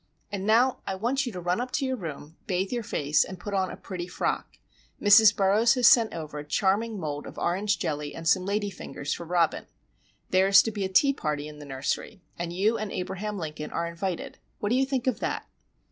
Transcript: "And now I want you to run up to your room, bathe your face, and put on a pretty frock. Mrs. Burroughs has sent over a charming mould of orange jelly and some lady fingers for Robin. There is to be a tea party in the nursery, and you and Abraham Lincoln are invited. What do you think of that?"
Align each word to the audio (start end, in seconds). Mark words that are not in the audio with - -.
"And 0.31 0.47
now 0.47 0.79
I 0.87 0.95
want 0.95 1.27
you 1.27 1.31
to 1.31 1.39
run 1.39 1.61
up 1.61 1.69
to 1.73 1.85
your 1.85 1.95
room, 1.95 2.35
bathe 2.47 2.71
your 2.71 2.81
face, 2.81 3.23
and 3.23 3.39
put 3.39 3.53
on 3.53 3.69
a 3.69 3.77
pretty 3.77 4.07
frock. 4.07 4.57
Mrs. 4.99 5.35
Burroughs 5.35 5.75
has 5.75 5.85
sent 5.85 6.11
over 6.11 6.39
a 6.39 6.43
charming 6.43 6.99
mould 6.99 7.27
of 7.27 7.37
orange 7.37 7.77
jelly 7.77 8.15
and 8.15 8.27
some 8.27 8.43
lady 8.43 8.71
fingers 8.71 9.13
for 9.13 9.27
Robin. 9.27 9.67
There 10.31 10.47
is 10.47 10.63
to 10.63 10.71
be 10.71 10.83
a 10.83 10.89
tea 10.89 11.13
party 11.13 11.47
in 11.47 11.59
the 11.59 11.65
nursery, 11.67 12.23
and 12.35 12.51
you 12.51 12.79
and 12.79 12.91
Abraham 12.91 13.37
Lincoln 13.37 13.69
are 13.69 13.85
invited. 13.85 14.39
What 14.57 14.69
do 14.69 14.75
you 14.75 14.87
think 14.87 15.05
of 15.05 15.19
that?" 15.19 15.45